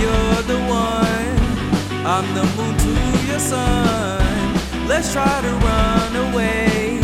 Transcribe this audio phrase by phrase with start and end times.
[0.00, 1.38] you're the one.
[2.06, 4.22] I'm the moon to your sun.
[4.86, 7.00] Let's try to run away.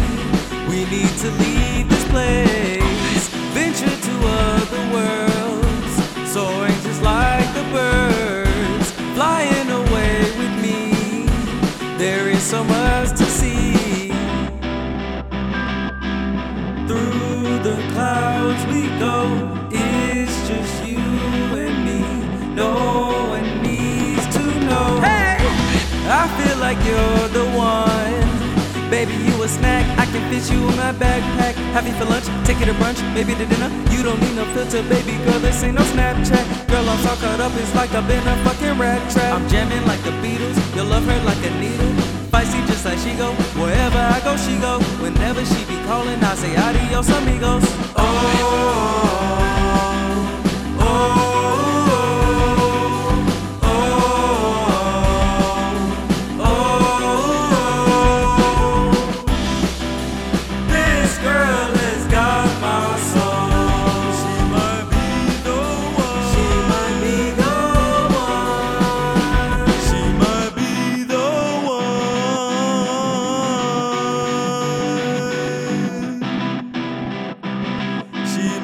[0.69, 4.15] We need to leave this place, venture to
[4.47, 5.95] other worlds,
[6.33, 11.27] soaring just like the birds, flying away with me.
[11.99, 14.09] There is so much to see.
[16.89, 19.17] Through the clouds we go,
[19.71, 20.84] it's just
[29.45, 29.85] a snack.
[29.99, 31.55] I can fit you in my backpack.
[31.85, 32.25] You for lunch?
[32.47, 33.69] Take you to brunch, maybe to dinner.
[33.93, 35.39] You don't need no filter, baby girl.
[35.41, 36.45] This ain't no Snapchat.
[36.69, 37.53] Girl, I'm so caught up.
[37.61, 39.35] It's like I've been a fucking rat trap.
[39.37, 40.57] I'm jamming like the Beatles.
[40.75, 41.93] You'll love her like a needle.
[42.33, 43.33] Feisty just like she go.
[43.61, 44.81] Wherever I go, she go.
[45.05, 47.74] Whenever she be calling, I say adios, amigos.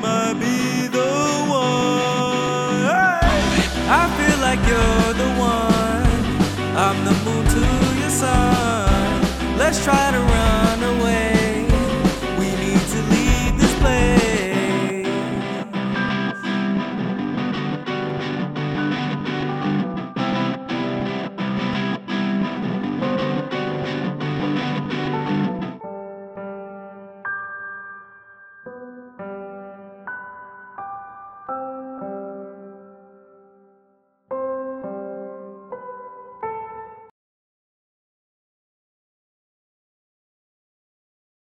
[0.01, 1.11] Might be the
[1.49, 2.83] one.
[2.89, 3.21] Hey!
[4.01, 6.21] I feel like you're the one.
[6.77, 9.59] I'm the moon to your sun.
[9.59, 10.21] Let's try to